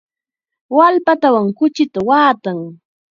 [0.75, 2.57] Wallpatawan kuchita waatan.